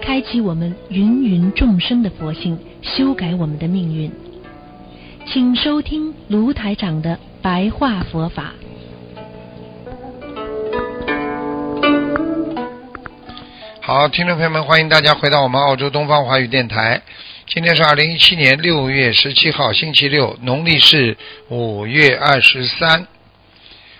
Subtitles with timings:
[0.00, 4.10] 开启我们芸芸众生的佛性，修改我们的命运。
[5.26, 8.52] 请收听卢台长的白话佛法。
[13.80, 17.02] 好，听众朋友们，欢迎大家回到我们澳洲东方华语电台。
[17.46, 21.16] 今天是二零一七年六月十七号，星期六，农历是
[21.48, 23.06] 五月二十三。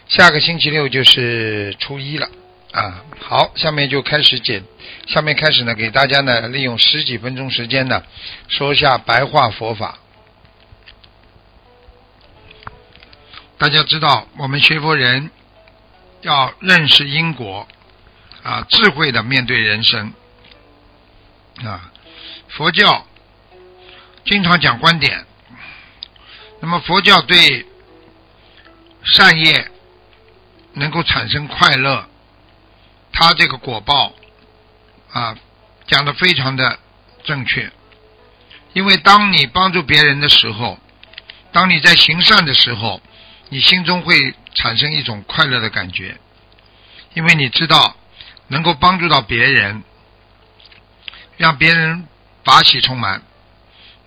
[0.09, 2.29] 下个星期六就是初一了
[2.73, 3.05] 啊。
[3.19, 4.63] 好，下面就开始解，
[5.07, 8.03] 下面开始呢，给大家呢利用十几分钟时间呢，
[8.49, 9.99] 说一下白话佛法。
[13.59, 15.31] 大家知道，我们学佛人
[16.23, 17.67] 要认识因果。
[18.43, 20.15] 啊，智慧的面对人生
[21.63, 21.93] 啊，
[22.49, 23.07] 佛教
[24.25, 25.27] 经常讲观点。
[26.61, 27.67] 那么佛教对
[29.05, 29.71] 善业
[30.73, 32.09] 能够产生快乐，
[33.13, 34.15] 它这个果报
[35.13, 35.37] 啊
[35.87, 36.79] 讲的非常的
[37.25, 37.71] 正确。
[38.73, 40.79] 因为当你帮助别人的时候，
[41.53, 43.01] 当你在行善的时候，
[43.49, 46.17] 你心中会产生一种快乐的感觉，
[47.15, 47.97] 因为你知道。
[48.53, 49.85] 能够帮助到别人，
[51.37, 52.09] 让别人
[52.43, 53.23] 法喜充满，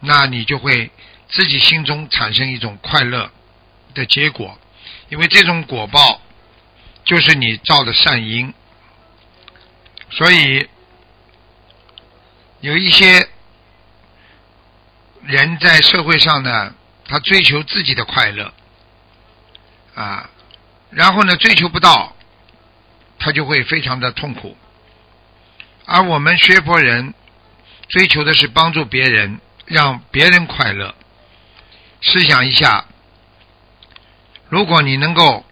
[0.01, 0.91] 那你就会
[1.29, 3.31] 自己心中产生一种快乐
[3.93, 4.59] 的结果，
[5.07, 6.19] 因为这种果报
[7.05, 8.53] 就是你造的善因。
[10.09, 10.67] 所以
[12.63, 13.27] 有一些
[15.21, 16.73] 人在社会上呢，
[17.05, 18.53] 他追求自己的快乐
[19.95, 20.29] 啊，
[20.89, 22.15] 然后呢追求不到。
[23.19, 24.57] 他就会非常的痛苦，
[25.85, 27.13] 而我们学佛人
[27.87, 30.93] 追求的是帮助别人，让别人快乐。
[32.01, 32.85] 试想一下，
[34.49, 35.45] 如果你能够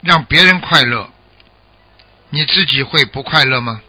[0.00, 1.10] 让别人快乐，
[2.30, 3.82] 你自己会不快乐吗？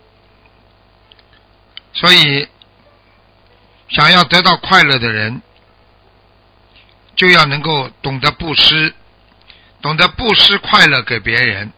[1.94, 2.48] 所以，
[3.90, 5.42] 想要得到快乐的人，
[7.16, 8.94] 就要能够懂得布施，
[9.82, 11.74] 懂得布施快乐给别人。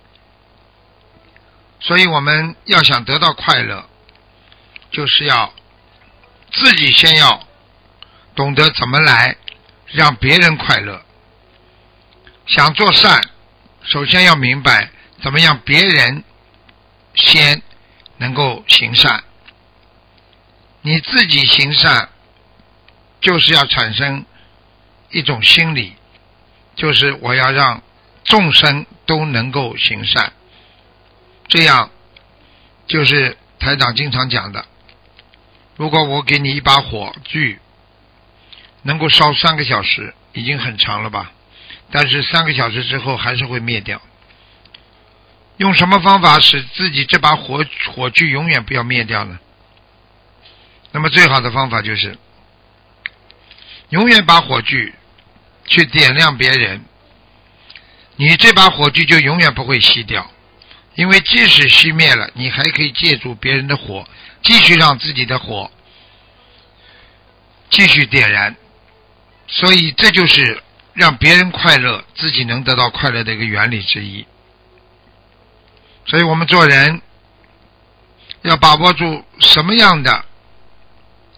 [1.80, 3.86] 所以我们要想得到快乐，
[4.92, 5.54] 就是要
[6.52, 7.48] 自己先要
[8.36, 9.36] 懂得怎么来
[9.88, 11.04] 让别人快乐。
[12.46, 13.22] 想做善，
[13.84, 14.92] 首先要明白
[15.24, 16.24] 怎么样别人
[17.16, 17.62] 先
[18.18, 19.24] 能够行善。
[20.81, 22.09] 你自己行善，
[23.22, 24.25] 就是要产生
[25.12, 25.94] 一种心理，
[26.75, 27.84] 就是我要让
[28.24, 30.34] 众生都能够行善。
[31.47, 31.92] 这样，
[32.88, 34.66] 就是台长经常讲的。
[35.75, 37.59] 如果我给你一把火炬，
[38.84, 41.31] 能够烧三个小时，已经很长了吧？
[41.92, 44.02] 但是三个小时之后还是会灭掉。
[45.58, 47.63] 用什么方法使自己这把火
[47.94, 49.38] 火炬永远不要灭掉呢？
[50.91, 52.18] 那么最好的方法就是，
[53.90, 54.94] 永远把火炬
[55.66, 56.84] 去点亮别人，
[58.16, 60.30] 你这把火炬就永远不会熄掉。
[60.96, 64.06] 因为即使熄灭了，你还可以借助别人的火，
[64.44, 65.72] 继续让自己的火
[67.69, 68.56] 继续点燃。
[69.47, 70.62] 所以这就是
[70.94, 74.25] 让别人快乐，自己能得到快乐的一个原理之一。
[76.06, 77.01] 所以我们做人
[78.41, 80.25] 要把握住什么样的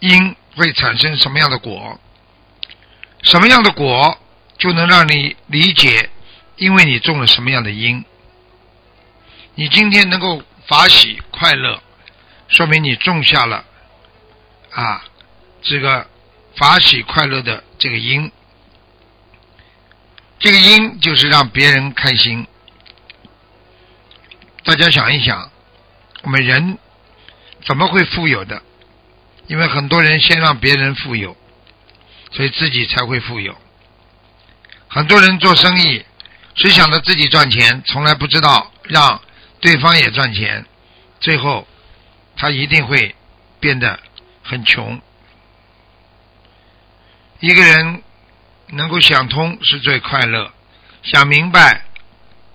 [0.04, 1.98] 因会产生什么样的果，
[3.22, 4.18] 什么样的果
[4.58, 6.10] 就能让你理解，
[6.56, 8.04] 因为你种了什么样的因。
[9.54, 11.82] 你今天能够法喜快乐，
[12.48, 13.64] 说明你种下了
[14.72, 15.02] 啊
[15.62, 16.06] 这个
[16.54, 18.30] 法喜快乐的这个因。
[20.38, 22.46] 这个因就是让别人开心。
[24.64, 25.50] 大家想一想，
[26.24, 26.76] 我们人
[27.64, 28.60] 怎么会富有的？
[29.46, 31.36] 因为很多人先让别人富有，
[32.32, 33.56] 所以自己才会富有。
[34.88, 36.04] 很多人做生意
[36.54, 39.20] 只想着自己赚钱，从来不知道让。
[39.60, 40.66] 对方也赚钱，
[41.20, 41.66] 最后
[42.36, 43.14] 他一定会
[43.60, 43.98] 变得
[44.42, 45.00] 很穷。
[47.40, 48.02] 一个人
[48.66, 50.52] 能够想通是最快乐，
[51.02, 51.86] 想明白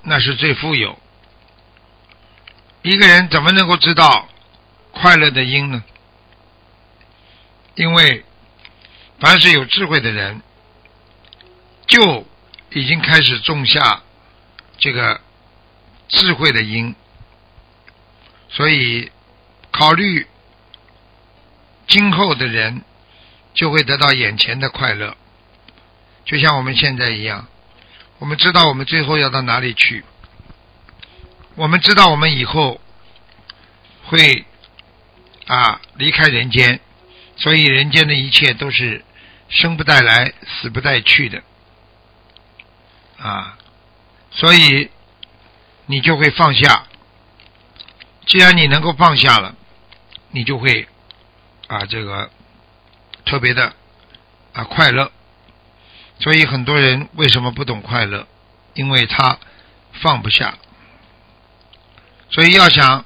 [0.04, 1.00] 那是最富有。
[2.84, 4.30] 一个人怎么能够知道
[4.92, 5.84] 快乐的因呢？
[7.76, 8.26] 因为
[9.20, 10.42] 凡是有智慧的人，
[11.88, 12.26] 就
[12.72, 14.02] 已经开始种下
[14.78, 15.22] 这个
[16.08, 16.96] 智慧的因，
[18.50, 19.12] 所以
[19.72, 20.28] 考虑
[21.88, 22.84] 今后的人
[23.54, 25.18] 就会得到眼前的快乐，
[26.26, 27.48] 就像我们现在一样，
[28.20, 30.04] 我们知道我们最后要到哪里去，
[31.56, 32.80] 我们知道我们以后
[34.06, 34.46] 会
[35.48, 36.80] 啊离开人间，
[37.40, 39.04] 所以人间的一切都是
[39.50, 41.42] 生不带来，死不带去的。
[43.18, 43.58] 啊，
[44.32, 44.90] 所以
[45.88, 46.86] 你就会放下。
[48.26, 49.56] 既然你能够放下了，
[50.32, 50.88] 你就会
[51.68, 52.30] 啊，这个
[53.26, 53.74] 特别的
[54.54, 55.12] 啊快乐。
[56.20, 58.28] 所以很多人为什么不懂快乐？
[58.74, 59.40] 因为他
[60.02, 60.58] 放不下。
[62.30, 63.06] 所以要想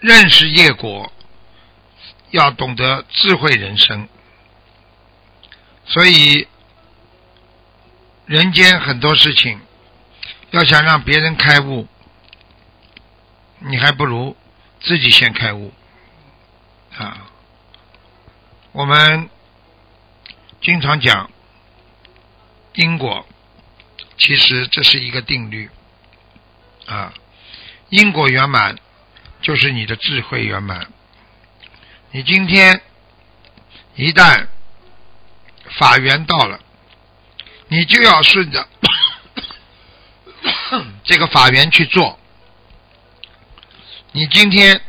[0.00, 1.12] 认识业果，
[2.30, 4.08] 要懂得智慧人生。
[5.86, 6.46] 所以。
[8.26, 9.58] 人间很多事情，
[10.50, 11.88] 要想让别人开悟，
[13.60, 14.36] 你还不如
[14.80, 15.72] 自己先开悟
[16.98, 17.30] 啊！
[18.72, 19.30] 我们
[20.60, 21.30] 经常讲
[22.74, 23.26] 因果，
[24.18, 25.70] 其实这是一个定律
[26.84, 27.14] 啊。
[27.88, 28.76] 因果圆满
[29.40, 30.92] 就是你的智慧圆满。
[32.10, 32.80] 你今天
[33.94, 34.46] 一旦
[35.78, 36.60] 法缘到了。
[37.70, 38.66] 你就要顺着
[41.04, 42.18] 这个法源去做。
[44.12, 44.80] 你今天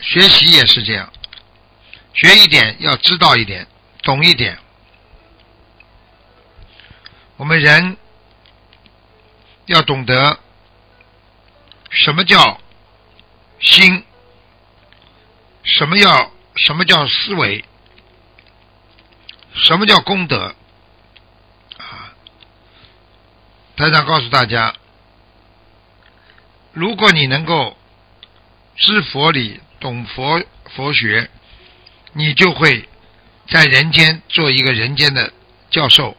[0.00, 1.12] 学习也是这样，
[2.14, 3.68] 学一点要知道一点，
[4.02, 4.58] 懂一点。
[7.36, 7.96] 我们人
[9.66, 10.40] 要懂得
[11.90, 12.60] 什么叫
[13.60, 14.04] 心，
[15.62, 17.64] 什么叫什么叫思维，
[19.54, 20.54] 什么叫功德。
[21.78, 22.12] 啊
[23.76, 24.74] 台长告诉大家：
[26.72, 27.76] 如果你能够
[28.74, 30.42] 知佛理、懂佛
[30.74, 31.30] 佛学，
[32.12, 32.88] 你就会
[33.48, 35.32] 在人间做一个人间的
[35.70, 36.16] 教授。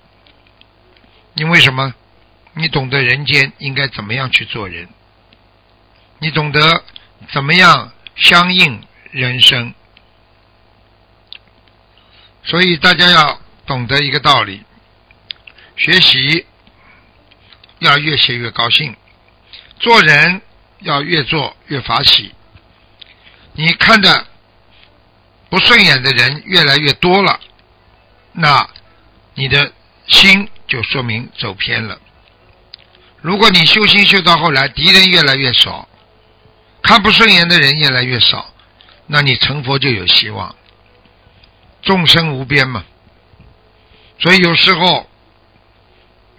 [1.34, 1.94] 因为什么？
[2.54, 4.90] 你懂得人间应该怎么样去做人，
[6.18, 6.84] 你懂得
[7.32, 9.76] 怎么样相应人生。
[12.48, 14.64] 所以大家要懂得一个道理：
[15.78, 16.46] 学习。
[17.80, 18.96] 要越学越高兴，
[19.80, 20.42] 做人
[20.80, 22.34] 要越做越法喜。
[23.54, 24.26] 你看的
[25.52, 27.40] 不顺眼的人越来越多了，
[28.34, 28.68] 那
[29.36, 29.72] 你的
[30.08, 32.00] 心就说明走偏了。
[33.22, 35.88] 如果你修心修到后来，敌人越来越少，
[36.82, 38.52] 看不顺眼的人越来越少，
[39.06, 40.56] 那你成佛就有希望。
[41.88, 42.84] 众生无边嘛，
[44.20, 45.10] 所以有时候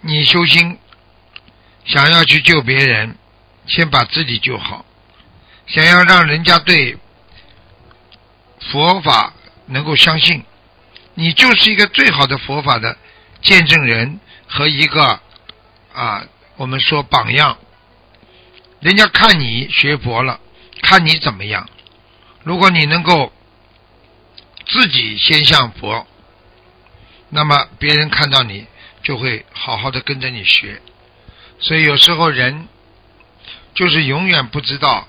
[0.01, 0.77] 你修心。
[1.85, 3.17] 想要去救别人，
[3.65, 4.85] 先把自己救好；
[5.65, 6.95] 想要让人家对
[8.71, 9.33] 佛法
[9.65, 10.43] 能够相信，
[11.15, 12.95] 你就是一个最好的佛法的
[13.41, 15.19] 见证人和一个
[15.95, 16.23] 啊，
[16.57, 17.57] 我们说榜样。
[18.81, 20.39] 人家看你学佛了，
[20.83, 21.67] 看你怎么样。
[22.43, 23.33] 如果你能够
[24.69, 26.07] 自己先向佛，
[27.29, 28.67] 那么别人看到你
[29.03, 30.81] 就会好好的跟着你学。
[31.59, 32.67] 所以有时候人
[33.73, 35.07] 就是永远不知道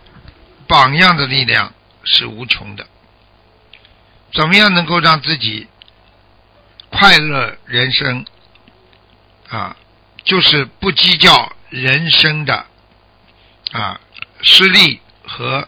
[0.66, 1.73] 榜样的力量
[2.04, 2.87] 是无穷的。
[4.32, 5.66] 怎么样能够让自己
[6.90, 8.25] 快乐人生
[9.49, 9.76] 啊？
[10.23, 12.66] 就是不计较人生的
[13.73, 13.99] 啊
[14.42, 15.66] 失利和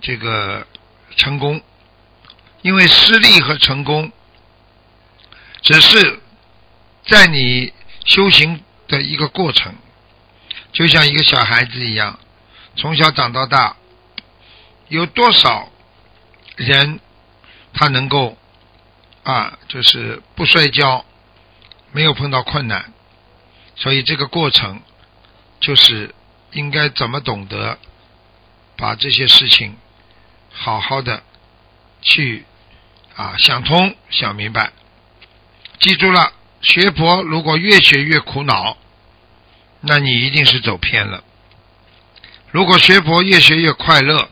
[0.00, 0.66] 这个
[1.16, 1.62] 成功，
[2.62, 4.10] 因为失利和成功
[5.62, 6.20] 只是
[7.06, 7.72] 在你
[8.04, 9.74] 修行的一个过程。
[10.72, 12.18] 就像一个小孩子一样，
[12.76, 13.76] 从小长到大，
[14.88, 15.70] 有多少
[16.56, 17.00] 人
[17.72, 18.36] 他能够
[19.22, 21.06] 啊，就是不摔跤，
[21.92, 22.92] 没有碰到困难，
[23.74, 24.82] 所以这个过程
[25.60, 26.14] 就是
[26.52, 27.78] 应该怎么懂得
[28.76, 29.78] 把这些事情
[30.52, 31.22] 好好的
[32.08, 32.44] 去
[33.14, 34.72] 啊想通想明白，
[35.80, 36.32] 记住了，
[36.62, 38.76] 学佛如果越学越苦恼。
[39.82, 41.22] 那你一定是走偏了。
[42.50, 44.30] 如果学佛越学越快乐，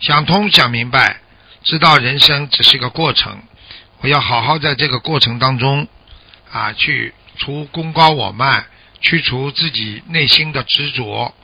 [0.00, 1.20] 想通想明白，
[1.62, 3.42] 知道人生只是个过程，
[4.00, 5.86] 我要好好在这个过程当中
[6.50, 8.66] 啊，去除功高我慢，
[9.00, 11.34] 去除自己内心的执着，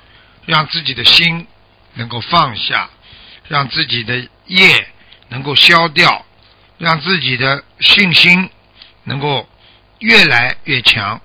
[0.47, 1.47] 让自己的心
[1.95, 2.91] 能够放下，
[3.49, 4.89] 让自己的业
[5.29, 6.25] 能够消掉，
[6.79, 8.51] 让自己的信心
[9.05, 9.49] 能够
[9.99, 11.21] 越来越强，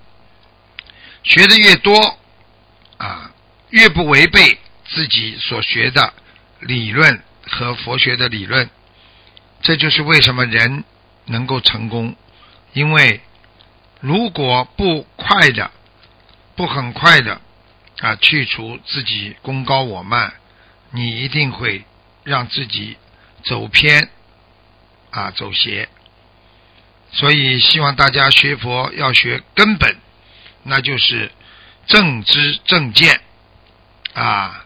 [1.23, 2.17] 学的越多
[2.97, 3.31] 啊，
[3.69, 6.13] 越不违背自己所学的
[6.59, 8.69] 理论和佛学的理论。
[9.61, 10.83] 这就是为什么人
[11.25, 12.15] 能够成功，
[12.73, 13.21] 因为
[13.99, 15.69] 如果不快的、
[16.55, 17.39] 不很快的
[17.99, 20.33] 啊去除自己功高我慢，
[20.89, 21.83] 你一定会
[22.23, 22.97] 让自己
[23.43, 24.09] 走偏
[25.09, 25.89] 啊走邪。
[27.11, 29.97] 所以希望大家学佛要学根本，
[30.63, 31.31] 那就是
[31.87, 33.19] 正知正见
[34.13, 34.65] 啊。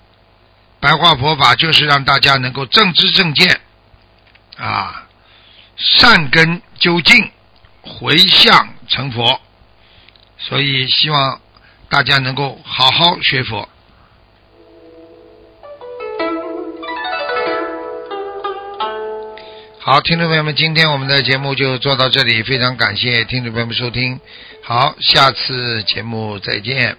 [0.79, 3.61] 白话佛法就是让大家能够正知正见。
[4.57, 5.07] 啊，
[5.75, 7.29] 善根究竟，
[7.81, 9.41] 回向成佛，
[10.37, 11.41] 所以希望
[11.89, 13.67] 大家能够好好学佛。
[19.87, 24.19] 好，听众朋友们，今天我们的节目就做到这里，非常感谢听众朋友们收听，
[24.63, 26.97] 好，下次节目再见。